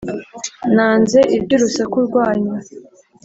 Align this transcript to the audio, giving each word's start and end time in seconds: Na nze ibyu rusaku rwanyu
Na 0.75 0.87
nze 0.99 1.19
ibyu 1.37 1.55
rusaku 1.63 1.97
rwanyu 2.07 2.53